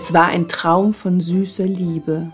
Es 0.00 0.14
war 0.14 0.26
ein 0.26 0.46
Traum 0.46 0.94
von 0.94 1.20
süßer 1.20 1.66
Liebe, 1.66 2.30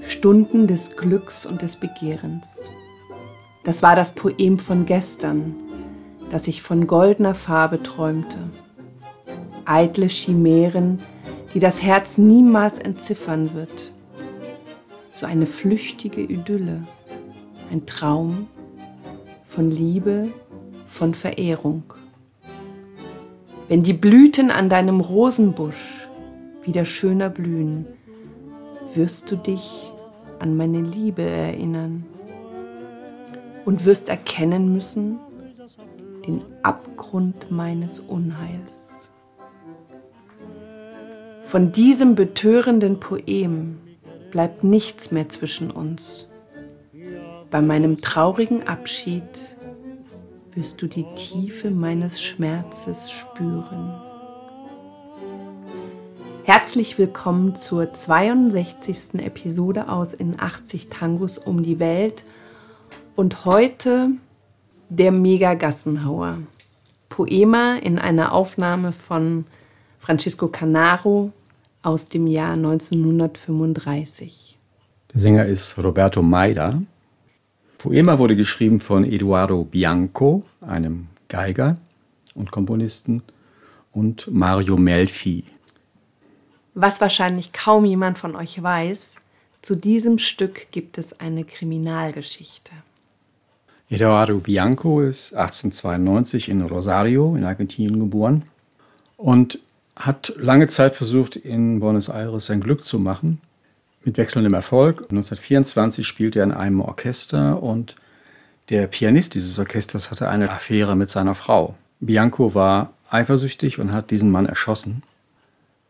Stunden 0.00 0.68
des 0.68 0.94
Glücks 0.96 1.44
und 1.44 1.60
des 1.60 1.74
Begehrens. 1.74 2.70
Das 3.64 3.82
war 3.82 3.96
das 3.96 4.14
Poem 4.14 4.60
von 4.60 4.86
gestern, 4.86 5.56
das 6.30 6.46
ich 6.46 6.62
von 6.62 6.86
goldener 6.86 7.34
Farbe 7.34 7.82
träumte. 7.82 8.38
Eitle 9.64 10.06
Chimären, 10.06 11.00
die 11.52 11.58
das 11.58 11.82
Herz 11.82 12.16
niemals 12.16 12.78
entziffern 12.78 13.54
wird. 13.54 13.92
So 15.12 15.26
eine 15.26 15.46
flüchtige 15.46 16.20
Idylle, 16.20 16.86
ein 17.72 17.86
Traum 17.86 18.46
von 19.42 19.68
Liebe, 19.68 20.28
von 20.86 21.14
Verehrung. 21.14 21.82
Wenn 23.66 23.82
die 23.82 23.94
Blüten 23.94 24.52
an 24.52 24.68
deinem 24.68 25.00
Rosenbusch 25.00 26.06
wieder 26.70 26.84
schöner 26.84 27.30
blühen, 27.30 27.84
wirst 28.94 29.28
du 29.28 29.34
dich 29.34 29.90
an 30.38 30.56
meine 30.56 30.80
Liebe 30.80 31.22
erinnern 31.22 32.06
und 33.64 33.84
wirst 33.86 34.08
erkennen 34.08 34.72
müssen 34.72 35.18
den 36.28 36.44
Abgrund 36.62 37.50
meines 37.50 37.98
Unheils. 37.98 39.10
Von 41.42 41.72
diesem 41.72 42.14
betörenden 42.14 43.00
Poem 43.00 43.80
bleibt 44.30 44.62
nichts 44.62 45.10
mehr 45.10 45.28
zwischen 45.28 45.72
uns. 45.72 46.30
Bei 47.50 47.60
meinem 47.60 48.00
traurigen 48.00 48.68
Abschied 48.68 49.56
wirst 50.52 50.80
du 50.80 50.86
die 50.86 51.06
Tiefe 51.16 51.72
meines 51.72 52.22
Schmerzes 52.22 53.10
spüren. 53.10 54.00
Herzlich 56.44 56.98
willkommen 56.98 57.54
zur 57.54 57.92
62. 57.92 59.20
Episode 59.20 59.88
aus 59.88 60.14
In 60.14 60.40
80 60.40 60.88
Tangos 60.88 61.36
um 61.36 61.62
die 61.62 61.78
Welt 61.78 62.24
und 63.14 63.44
heute 63.44 64.12
der 64.88 65.12
Mega-Gassenhauer. 65.12 66.38
Poema 67.10 67.76
in 67.76 67.98
einer 67.98 68.32
Aufnahme 68.32 68.92
von 68.92 69.44
Francisco 69.98 70.48
Canaro 70.48 71.30
aus 71.82 72.08
dem 72.08 72.26
Jahr 72.26 72.54
1935. 72.54 74.58
Der 75.12 75.20
Sänger 75.20 75.44
ist 75.44 75.76
Roberto 75.78 76.22
Maida. 76.22 76.80
Poema 77.76 78.18
wurde 78.18 78.34
geschrieben 78.34 78.80
von 78.80 79.04
Eduardo 79.04 79.64
Bianco, 79.64 80.44
einem 80.62 81.08
Geiger 81.28 81.74
und 82.34 82.50
Komponisten, 82.50 83.22
und 83.92 84.32
Mario 84.32 84.76
Melfi. 84.76 85.44
Was 86.74 87.00
wahrscheinlich 87.00 87.52
kaum 87.52 87.84
jemand 87.84 88.18
von 88.18 88.36
euch 88.36 88.62
weiß, 88.62 89.16
zu 89.62 89.76
diesem 89.76 90.18
Stück 90.18 90.70
gibt 90.70 90.98
es 90.98 91.20
eine 91.20 91.44
Kriminalgeschichte. 91.44 92.72
Eduardo 93.90 94.38
Bianco 94.38 95.02
ist 95.02 95.34
1892 95.34 96.48
in 96.48 96.62
Rosario 96.62 97.34
in 97.34 97.44
Argentinien 97.44 97.98
geboren 97.98 98.44
und 99.16 99.58
hat 99.96 100.32
lange 100.36 100.68
Zeit 100.68 100.94
versucht, 100.94 101.36
in 101.36 101.80
Buenos 101.80 102.08
Aires 102.08 102.46
sein 102.46 102.60
Glück 102.60 102.84
zu 102.84 102.98
machen, 102.98 103.40
mit 104.04 104.16
wechselndem 104.16 104.54
Erfolg. 104.54 105.02
1924 105.10 106.06
spielte 106.06 106.38
er 106.38 106.44
in 106.44 106.52
einem 106.52 106.80
Orchester 106.80 107.62
und 107.62 107.96
der 108.70 108.86
Pianist 108.86 109.34
dieses 109.34 109.58
Orchesters 109.58 110.10
hatte 110.10 110.28
eine 110.28 110.50
Affäre 110.50 110.96
mit 110.96 111.10
seiner 111.10 111.34
Frau. 111.34 111.74
Bianco 111.98 112.54
war 112.54 112.92
eifersüchtig 113.10 113.78
und 113.80 113.92
hat 113.92 114.10
diesen 114.12 114.30
Mann 114.30 114.46
erschossen, 114.46 115.02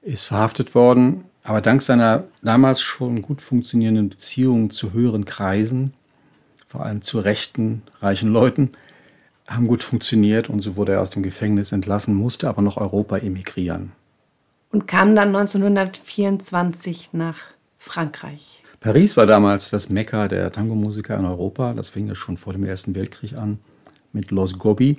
ist 0.03 0.25
verhaftet 0.25 0.75
worden, 0.75 1.25
aber 1.43 1.61
dank 1.61 1.83
seiner 1.83 2.25
damals 2.43 2.81
schon 2.81 3.23
gut 3.23 3.41
funktionierenden 3.43 4.09
Beziehungen 4.09 4.71
zu 4.71 4.93
höheren 4.93 5.25
Kreisen 5.25 5.93
vor 6.71 6.85
allem 6.85 7.03
zu 7.03 7.19
rechten, 7.19 7.83
reichen 8.01 8.33
Leuten, 8.33 8.71
haben 9.49 9.67
gut 9.67 9.83
funktioniert 9.83 10.49
und 10.49 10.61
so 10.61 10.77
wurde 10.77 10.93
er 10.93 11.01
aus 11.01 11.11
dem 11.11 11.25
Gefängnis 11.25 11.73
entlassen, 11.73 12.15
musste 12.15 12.49
aber 12.49 12.63
noch 12.63 12.77
Europa 12.77 13.19
emigrieren. 13.19 13.91
Und 14.71 14.87
kam 14.87 15.17
dann 15.17 15.35
1924 15.35 17.09
nach 17.13 17.39
Frankreich. 17.77 18.63
Paris 18.79 19.17
war 19.17 19.27
damals 19.27 19.71
das 19.71 19.89
Mekka 19.89 20.29
der 20.29 20.53
Tango-Musiker 20.53 21.19
in 21.19 21.25
Europa. 21.25 21.75
Das 21.75 21.91
fing 21.91 22.07
ja 22.07 22.15
schon 22.15 22.37
vor 22.37 22.53
dem 22.53 22.63
Ersten 22.63 22.95
Weltkrieg 22.95 23.37
an 23.37 23.59
mit 24.13 24.31
Los 24.31 24.57
Gobi 24.57 24.97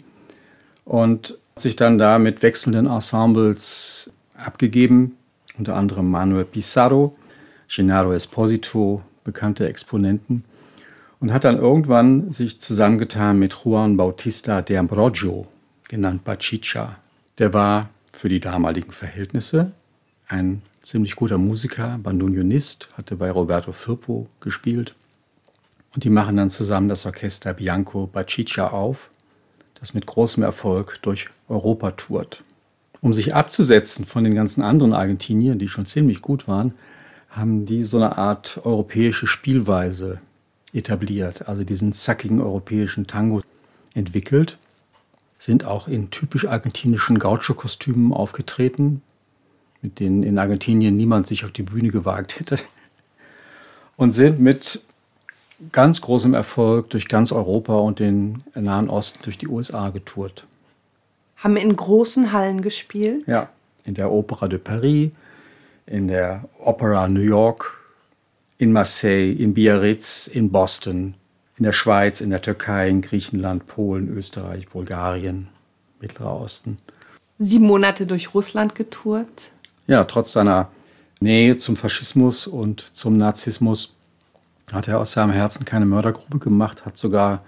und 0.83 1.37
hat 1.55 1.61
sich 1.61 1.77
dann 1.77 1.97
da 1.97 2.19
mit 2.19 2.43
wechselnden 2.43 2.85
Ensembles 2.85 4.11
abgegeben, 4.45 5.17
unter 5.57 5.75
anderem 5.75 6.09
Manuel 6.09 6.45
Pizarro, 6.45 7.15
Gennaro 7.67 8.13
Esposito, 8.13 9.01
bekannte 9.23 9.67
Exponenten 9.67 10.43
und 11.19 11.31
hat 11.31 11.43
dann 11.43 11.57
irgendwann 11.57 12.31
sich 12.31 12.59
zusammengetan 12.59 13.39
mit 13.39 13.53
Juan 13.53 13.95
Bautista 13.95 14.61
de 14.61 14.77
Ambrogio, 14.77 15.47
genannt 15.87 16.23
Bachicha. 16.23 16.97
Der 17.37 17.53
war 17.53 17.89
für 18.11 18.27
die 18.27 18.39
damaligen 18.39 18.91
Verhältnisse 18.91 19.71
ein 20.27 20.61
ziemlich 20.81 21.15
guter 21.15 21.37
Musiker, 21.37 21.99
Bandunionist, 22.01 22.89
hatte 22.97 23.15
bei 23.15 23.29
Roberto 23.29 23.71
Firpo 23.71 24.27
gespielt. 24.39 24.95
Und 25.93 26.03
die 26.03 26.09
machen 26.09 26.37
dann 26.37 26.49
zusammen 26.49 26.87
das 26.87 27.05
Orchester 27.05 27.53
Bianco 27.53 28.07
Bachicha 28.07 28.67
auf, 28.67 29.09
das 29.79 29.93
mit 29.93 30.05
großem 30.05 30.41
Erfolg 30.41 30.99
durch 31.01 31.29
Europa 31.49 31.91
tourt. 31.91 32.43
Um 33.01 33.13
sich 33.13 33.33
abzusetzen 33.33 34.05
von 34.05 34.23
den 34.23 34.35
ganzen 34.35 34.61
anderen 34.61 34.93
Argentiniern, 34.93 35.57
die 35.57 35.67
schon 35.67 35.87
ziemlich 35.87 36.21
gut 36.21 36.47
waren, 36.47 36.73
haben 37.29 37.65
die 37.65 37.81
so 37.81 37.97
eine 37.97 38.17
Art 38.17 38.61
europäische 38.63 39.25
Spielweise 39.25 40.19
etabliert, 40.73 41.47
also 41.47 41.63
diesen 41.63 41.93
zackigen 41.93 42.39
europäischen 42.39 43.07
Tango 43.07 43.41
entwickelt, 43.95 44.57
sind 45.37 45.65
auch 45.65 45.87
in 45.87 46.11
typisch 46.11 46.45
argentinischen 46.45 47.17
Gaucho-Kostümen 47.17 48.13
aufgetreten, 48.13 49.01
mit 49.81 49.99
denen 49.99 50.21
in 50.21 50.37
Argentinien 50.37 50.95
niemand 50.95 51.25
sich 51.25 51.43
auf 51.43 51.51
die 51.51 51.63
Bühne 51.63 51.89
gewagt 51.89 52.39
hätte, 52.39 52.57
und 53.97 54.11
sind 54.11 54.39
mit 54.39 54.81
ganz 55.71 56.01
großem 56.01 56.33
Erfolg 56.33 56.89
durch 56.91 57.07
ganz 57.07 57.31
Europa 57.31 57.75
und 57.75 57.99
den 57.99 58.43
Nahen 58.55 58.89
Osten, 58.89 59.19
durch 59.23 59.37
die 59.37 59.47
USA 59.47 59.89
getourt. 59.89 60.45
Haben 61.41 61.57
in 61.57 61.75
großen 61.75 62.31
Hallen 62.31 62.61
gespielt? 62.61 63.27
Ja, 63.27 63.49
in 63.85 63.95
der 63.95 64.11
Opera 64.11 64.47
de 64.47 64.59
Paris, 64.59 65.11
in 65.87 66.07
der 66.07 66.47
Opera 66.59 67.07
New 67.07 67.21
York, 67.21 67.79
in 68.59 68.71
Marseille, 68.71 69.31
in 69.31 69.53
Biarritz, 69.55 70.27
in 70.27 70.51
Boston, 70.51 71.15
in 71.57 71.63
der 71.63 71.73
Schweiz, 71.73 72.21
in 72.21 72.29
der 72.29 72.41
Türkei, 72.41 72.89
in 72.89 73.01
Griechenland, 73.01 73.65
Polen, 73.65 74.07
Österreich, 74.15 74.69
Bulgarien, 74.69 75.47
Mittlerer 75.99 76.39
Osten. 76.39 76.77
Sieben 77.39 77.65
Monate 77.65 78.05
durch 78.05 78.35
Russland 78.35 78.75
getourt. 78.75 79.51
Ja, 79.87 80.03
trotz 80.03 80.33
seiner 80.33 80.69
Nähe 81.19 81.57
zum 81.57 81.75
Faschismus 81.75 82.45
und 82.45 82.81
zum 82.95 83.17
Nazismus 83.17 83.95
hat 84.71 84.87
er 84.87 84.99
aus 84.99 85.13
seinem 85.13 85.31
Herzen 85.31 85.65
keine 85.65 85.87
Mördergrube 85.87 86.37
gemacht, 86.37 86.85
hat 86.85 86.97
sogar 86.97 87.43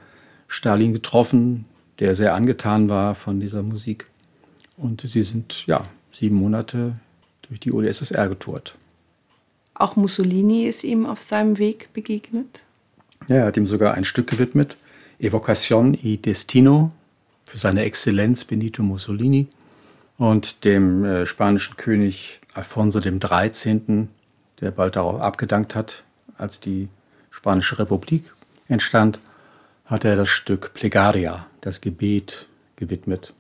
Stalin 0.48 0.94
getroffen, 0.94 1.66
der 2.00 2.16
sehr 2.16 2.34
angetan 2.34 2.90
war 2.90 3.16
von 3.16 3.40
dieser 3.40 3.64
Musik. 3.64 4.08
Und 4.78 5.02
sie 5.02 5.22
sind 5.22 5.66
ja 5.68 5.82
sieben 6.12 6.36
Monate 6.36 6.94
durch 7.48 7.60
die 7.60 7.72
UdSSR 7.72 8.30
getourt. 8.30 8.76
Auch 9.76 9.96
Mussolini 9.96 10.66
ist 10.66 10.84
ihm 10.84 11.06
auf 11.06 11.22
seinem 11.22 11.58
Weg 11.58 11.90
begegnet. 11.94 12.64
Ja, 13.28 13.38
er 13.38 13.46
hat 13.46 13.58
ihm 13.58 13.68
sogar 13.68 13.94
ein 13.94 14.06
Stück 14.06 14.28
gewidmet, 14.28 14.78
Evocación 15.20 15.94
y 15.94 16.18
Destino, 16.18 16.92
für 17.46 17.58
seine 17.58 17.84
Exzellenz 17.84 18.46
Benito 18.46 18.84
Mussolini 18.84 19.48
und 20.18 20.66
dem 20.66 21.06
äh, 21.06 21.26
spanischen 21.26 21.78
König 21.78 22.40
Alfonso 22.54 23.00
XIII., 23.00 24.08
der 24.60 24.72
bald 24.72 24.96
darauf 24.96 25.22
abgedankt 25.22 25.76
hat, 25.76 26.04
als 26.38 26.60
die 26.60 26.88
Spanische 27.32 27.80
Republik 27.80 28.34
entstand, 28.68 29.20
hat 29.86 30.06
er 30.06 30.16
das 30.16 30.30
Stück 30.30 30.74
Plegaria, 30.74 31.48
das 31.62 31.82
Gebet, 31.82 32.48
gewidmet. 32.76 33.34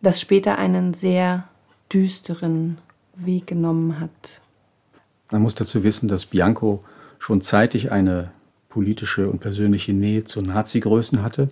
Das 0.00 0.20
später 0.20 0.58
einen 0.58 0.94
sehr 0.94 1.48
düsteren 1.92 2.78
Weg 3.14 3.46
genommen 3.46 4.00
hat. 4.00 4.40
Man 5.30 5.42
muss 5.42 5.54
dazu 5.54 5.84
wissen, 5.84 6.08
dass 6.08 6.26
Bianco 6.26 6.82
schon 7.18 7.42
zeitig 7.42 7.90
eine 7.90 8.30
politische 8.68 9.28
und 9.28 9.40
persönliche 9.40 9.92
Nähe 9.92 10.24
zu 10.24 10.40
Nazi-Größen 10.40 11.22
hatte. 11.22 11.48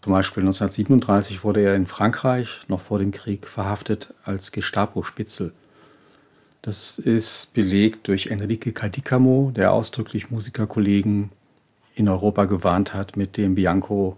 Zum 0.00 0.12
Beispiel 0.12 0.42
1937 0.42 1.44
wurde 1.44 1.60
er 1.60 1.76
in 1.76 1.86
Frankreich 1.86 2.60
noch 2.68 2.80
vor 2.80 2.98
dem 2.98 3.12
Krieg 3.12 3.46
verhaftet 3.46 4.14
als 4.24 4.50
Gestapo-Spitzel. 4.50 5.52
Das 6.62 6.98
ist 6.98 7.54
belegt 7.54 8.08
durch 8.08 8.28
Enrique 8.28 8.72
Cadicamo, 8.72 9.52
der 9.54 9.72
ausdrücklich 9.72 10.30
Musikerkollegen 10.30 11.30
in 11.94 12.08
Europa 12.08 12.44
gewarnt 12.44 12.94
hat, 12.94 13.16
mit 13.16 13.36
dem 13.36 13.54
Bianco 13.54 14.16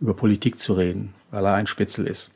über 0.00 0.14
Politik 0.14 0.58
zu 0.58 0.74
reden, 0.74 1.14
weil 1.30 1.44
er 1.44 1.54
ein 1.54 1.66
Spitzel 1.66 2.06
ist. 2.06 2.30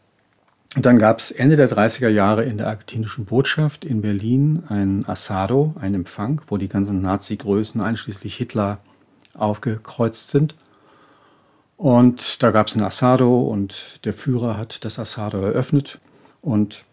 Und 0.77 0.85
dann 0.85 0.99
gab 0.99 1.19
es 1.19 1.31
Ende 1.31 1.57
der 1.57 1.71
30er 1.71 2.09
Jahre 2.09 2.45
in 2.45 2.59
der 2.59 2.69
argentinischen 2.69 3.25
Botschaft 3.25 3.85
in 3.85 4.03
Berlin 4.03 4.65
ein 4.69 5.09
Asado, 5.09 5.75
ein 5.81 5.95
Empfang, 5.95 6.43
wo 6.47 6.59
die 6.59 6.69
ganzen 6.69 7.01
Nazi-Größen 7.01 7.81
einschließlich 7.81 8.37
Hitler 8.37 8.79
aufgekreuzt 9.35 10.31
sind. 10.31 10.55
Und 11.79 12.43
da 12.43 12.51
gab 12.51 12.67
es 12.67 12.77
ein 12.77 12.83
Asado 12.83 13.41
und 13.41 14.05
der 14.05 14.13
Führer 14.13 14.59
hat 14.59 14.85
das 14.85 14.99
Asado 14.99 15.41
eröffnet 15.41 16.01
und 16.43 16.85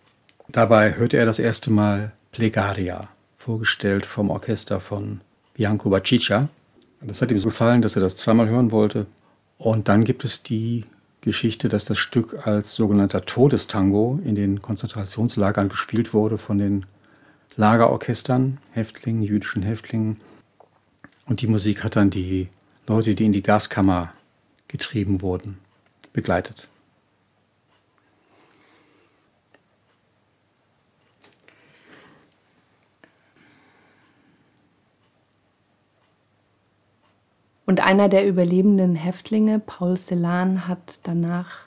dabei 0.48 0.95
hörte 0.95 1.18
er 1.18 1.25
das 1.25 1.39
erste 1.39 1.71
Mal 1.71 2.13
Plegaria, 2.31 3.09
vorgestellt 3.36 4.06
vom 4.06 4.30
Orchester 4.30 4.80
von 4.80 5.21
Bianco 5.53 5.89
Bacicia. 5.89 6.50
Das 7.07 7.22
hat 7.22 7.31
ihm 7.31 7.40
so 7.40 7.50
gefallen, 7.50 7.81
dass 7.81 7.96
er 7.96 8.02
das 8.02 8.18
zweimal 8.18 8.50
hören 8.50 8.72
wollte. 8.72 9.06
Und 9.57 9.88
dann 9.88 10.04
gibt 10.04 10.25
es 10.25 10.44
die 10.44 10.86
Geschichte, 11.22 11.69
dass 11.69 11.86
das 11.86 11.98
Stück 11.98 12.46
als 12.48 12.75
sogenannter 12.75 13.25
Todestango 13.25 14.19
in 14.24 14.36
den 14.36 14.62
Konzentrationslagern 14.62 15.69
gespielt 15.69 16.13
wurde 16.13 16.38
von 16.38 16.57
den 16.57 16.86
Lagerorchestern, 17.57 18.57
Häftlingen, 18.72 19.24
jüdischen 19.24 19.63
Häftlingen. 19.63 20.18
Und 21.25 21.42
die 21.42 21.48
Musik 21.48 21.84
hat 21.84 21.96
dann 21.96 22.10
die 22.10 22.50
Leute, 22.88 23.16
die 23.16 23.25
in 23.25 23.31
die 23.31 23.42
Gaskammer 23.42 24.12
getrieben 24.68 25.22
wurden, 25.22 25.58
begleitet. 26.12 26.68
Und 37.65 37.79
einer 37.79 38.09
der 38.09 38.27
überlebenden 38.27 38.95
Häftlinge, 38.95 39.59
Paul 39.59 39.97
Celan, 39.97 40.67
hat 40.67 41.00
danach 41.03 41.62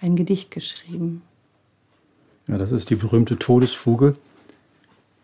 ein 0.00 0.16
Gedicht 0.16 0.50
geschrieben. 0.50 1.22
Ja, 2.46 2.56
das 2.58 2.72
ist 2.72 2.90
die 2.90 2.96
berühmte 2.96 3.38
Todesfuge. 3.38 4.16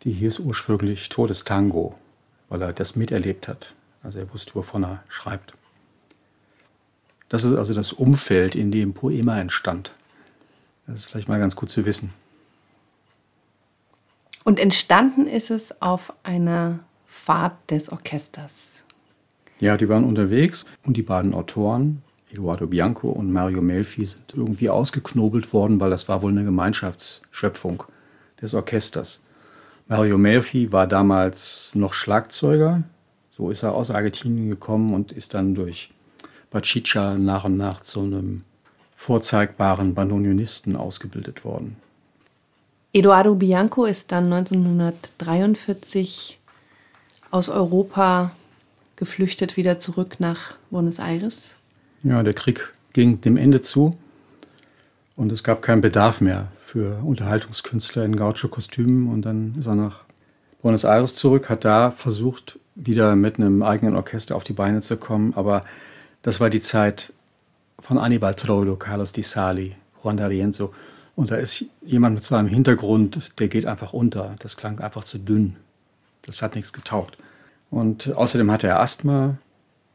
Die 0.02 0.24
ist 0.24 0.40
ursprünglich 0.40 1.08
Todestango, 1.08 1.94
weil 2.48 2.62
er 2.62 2.72
das 2.72 2.96
miterlebt 2.96 3.48
hat. 3.48 3.72
Also 4.02 4.18
er 4.18 4.32
wusste, 4.32 4.54
wovon 4.54 4.84
er 4.84 5.02
schreibt. 5.08 5.54
Das 7.28 7.42
ist 7.42 7.54
also 7.54 7.74
das 7.74 7.92
Umfeld, 7.92 8.54
in 8.54 8.70
dem 8.70 8.94
Poema 8.94 9.40
entstand. 9.40 9.92
Das 10.86 11.00
ist 11.00 11.04
vielleicht 11.06 11.28
mal 11.28 11.40
ganz 11.40 11.56
gut 11.56 11.70
zu 11.70 11.84
wissen. 11.84 12.12
Und 14.44 14.60
entstanden 14.60 15.26
ist 15.26 15.50
es 15.50 15.82
auf 15.82 16.12
einer 16.22 16.78
Fahrt 17.04 17.70
des 17.72 17.90
Orchesters. 17.90 18.85
Ja, 19.58 19.76
die 19.76 19.88
waren 19.88 20.04
unterwegs 20.04 20.64
und 20.84 20.96
die 20.96 21.02
beiden 21.02 21.34
Autoren, 21.34 22.02
Eduardo 22.30 22.66
Bianco 22.66 23.08
und 23.08 23.32
Mario 23.32 23.62
Melfi, 23.62 24.04
sind 24.04 24.34
irgendwie 24.34 24.68
ausgeknobelt 24.68 25.52
worden, 25.52 25.80
weil 25.80 25.90
das 25.90 26.08
war 26.08 26.22
wohl 26.22 26.32
eine 26.32 26.44
Gemeinschaftsschöpfung 26.44 27.84
des 28.40 28.54
Orchesters. 28.54 29.22
Mario 29.88 30.18
Melfi 30.18 30.72
war 30.72 30.86
damals 30.86 31.74
noch 31.74 31.94
Schlagzeuger, 31.94 32.82
so 33.30 33.50
ist 33.50 33.62
er 33.62 33.74
aus 33.74 33.90
Argentinien 33.90 34.50
gekommen 34.50 34.92
und 34.92 35.12
ist 35.12 35.34
dann 35.34 35.54
durch 35.54 35.90
Bacicia 36.50 37.16
nach 37.16 37.44
und 37.44 37.56
nach 37.56 37.80
zu 37.80 38.00
einem 38.00 38.42
vorzeigbaren 38.94 39.94
Bandonionisten 39.94 40.74
ausgebildet 40.74 41.44
worden. 41.44 41.76
Eduardo 42.92 43.34
Bianco 43.34 43.84
ist 43.84 44.10
dann 44.10 44.32
1943 44.32 46.38
aus 47.30 47.50
Europa 47.50 48.32
geflüchtet 48.96 49.56
wieder 49.56 49.78
zurück 49.78 50.16
nach 50.18 50.54
Buenos 50.70 50.98
Aires. 50.98 51.56
Ja, 52.02 52.22
der 52.22 52.34
Krieg 52.34 52.72
ging 52.92 53.20
dem 53.20 53.36
Ende 53.36 53.60
zu 53.62 53.94
und 55.16 55.30
es 55.32 55.44
gab 55.44 55.62
keinen 55.62 55.80
Bedarf 55.80 56.20
mehr 56.20 56.48
für 56.58 56.98
Unterhaltungskünstler 57.04 58.04
in 58.04 58.16
Gaucho-Kostümen 58.16 59.08
und 59.12 59.22
dann 59.22 59.54
ist 59.58 59.66
er 59.66 59.74
nach 59.74 60.04
Buenos 60.62 60.84
Aires 60.84 61.14
zurück, 61.14 61.48
hat 61.48 61.64
da 61.64 61.90
versucht, 61.90 62.58
wieder 62.74 63.16
mit 63.16 63.38
einem 63.38 63.62
eigenen 63.62 63.96
Orchester 63.96 64.36
auf 64.36 64.44
die 64.44 64.52
Beine 64.52 64.80
zu 64.80 64.96
kommen, 64.96 65.34
aber 65.34 65.64
das 66.22 66.40
war 66.40 66.50
die 66.50 66.60
Zeit 66.60 67.12
von 67.78 67.98
Anibal 67.98 68.34
Troilo, 68.34 68.76
Carlos 68.76 69.12
Di 69.12 69.22
Sali, 69.22 69.76
Juan 70.02 70.18
D'Arienzo. 70.18 70.70
Und 71.14 71.30
da 71.30 71.36
ist 71.36 71.64
jemand 71.82 72.16
mit 72.16 72.24
so 72.24 72.34
einem 72.34 72.48
Hintergrund, 72.48 73.38
der 73.38 73.48
geht 73.48 73.64
einfach 73.64 73.92
unter. 73.92 74.34
Das 74.40 74.56
klang 74.56 74.80
einfach 74.80 75.04
zu 75.04 75.18
dünn. 75.18 75.56
Das 76.22 76.42
hat 76.42 76.54
nichts 76.54 76.72
getaugt. 76.72 77.16
Und 77.70 78.14
außerdem 78.14 78.50
hatte 78.50 78.68
er 78.68 78.80
Asthma, 78.80 79.38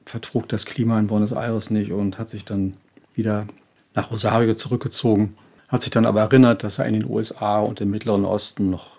vertrug 0.06 0.50
das 0.50 0.66
Klima 0.66 1.00
in 1.00 1.08
Buenos 1.08 1.32
Aires 1.32 1.70
nicht 1.70 1.92
und 1.92 2.18
hat 2.18 2.30
sich 2.30 2.46
dann 2.46 2.76
wieder 3.14 3.46
nach 3.94 4.12
Rosario 4.12 4.54
zurückgezogen. 4.56 5.36
Hat 5.68 5.82
sich 5.84 5.92
dann 5.92 6.06
aber 6.06 6.22
erinnert, 6.22 6.64
dass 6.64 6.80
er 6.80 6.86
in 6.86 6.94
den 6.94 7.10
USA 7.10 7.60
und 7.60 7.80
im 7.82 7.92
Mittleren 7.92 8.26
Osten 8.26 8.70
noch 8.70 8.98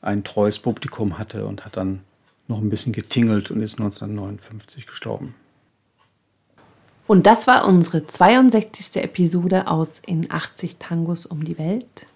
ein 0.00 0.24
treues 0.24 0.58
Publikum 0.58 1.18
hatte 1.18 1.46
und 1.46 1.64
hat 1.64 1.76
dann 1.76 2.00
noch 2.48 2.58
ein 2.58 2.70
bisschen 2.70 2.92
getingelt 2.92 3.50
und 3.50 3.62
ist 3.62 3.78
1959 3.78 4.86
gestorben. 4.86 5.34
Und 7.06 7.26
das 7.26 7.46
war 7.46 7.66
unsere 7.66 8.06
62. 8.06 9.02
Episode 9.02 9.66
aus 9.68 10.00
In 10.06 10.30
80 10.30 10.76
Tangos 10.78 11.26
um 11.26 11.44
die 11.44 11.58
Welt 11.58 12.06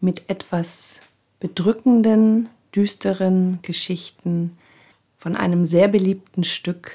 mit 0.00 0.28
etwas 0.28 1.02
bedrückenden, 1.40 2.48
düsteren 2.74 3.58
Geschichten 3.62 4.56
von 5.24 5.36
einem 5.36 5.64
sehr 5.64 5.88
beliebten 5.88 6.44
Stück 6.44 6.92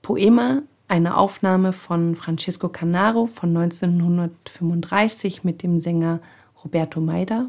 Poema, 0.00 0.62
eine 0.88 1.18
Aufnahme 1.18 1.74
von 1.74 2.14
Francisco 2.14 2.70
Canaro 2.70 3.26
von 3.26 3.54
1935 3.54 5.44
mit 5.44 5.62
dem 5.62 5.78
Sänger 5.78 6.20
Roberto 6.64 7.02
Maida. 7.02 7.44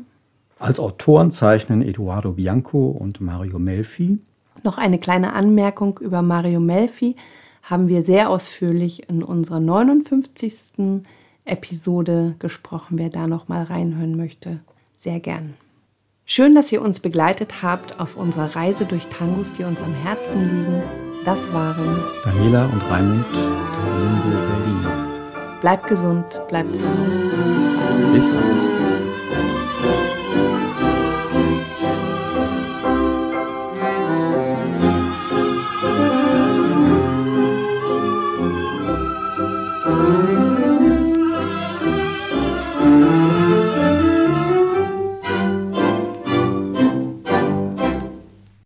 Als 0.60 0.78
Autoren 0.78 1.32
zeichnen 1.32 1.82
Eduardo 1.82 2.34
Bianco 2.34 2.90
und 2.90 3.22
Mario 3.22 3.60
Melfi. 3.60 4.20
Noch 4.66 4.78
eine 4.78 5.00
kleine 5.00 5.32
Anmerkung 5.32 5.98
über 6.00 6.22
Mario 6.22 6.60
Melfi 6.60 7.16
haben 7.64 7.88
wir 7.88 8.04
sehr 8.04 8.30
ausführlich 8.30 9.08
in 9.08 9.24
unserer 9.24 9.62
59. 9.62 11.02
Episode 11.46 12.36
gesprochen. 12.40 12.98
Wer 12.98 13.08
da 13.08 13.26
noch 13.26 13.48
mal 13.48 13.64
reinhören 13.64 14.18
möchte, 14.18 14.58
sehr 14.98 15.22
gern. 15.22 15.54
Schön, 16.32 16.54
dass 16.54 16.72
ihr 16.72 16.84
uns 16.84 17.00
begleitet 17.00 17.64
habt 17.64 18.00
auf 18.00 18.16
unserer 18.16 18.56
Reise 18.56 18.86
durch 18.86 19.08
Tangos, 19.08 19.52
die 19.54 19.64
uns 19.64 19.82
am 19.82 19.96
Herzen 19.96 20.42
liegen. 20.42 20.84
Das 21.26 21.52
waren 21.52 22.04
Daniela 22.24 22.66
und 22.66 22.84
Raimund 22.84 23.26
Limbo 23.34 24.38
Berlin. 24.38 24.88
Bleibt 25.60 25.88
gesund, 25.88 26.40
bleibt 26.48 26.76
zu 26.76 26.86
Hause. 26.88 27.34
Bis 27.56 27.68
bald. 27.68 28.14
Bis 28.14 28.30
bald. 28.30 28.89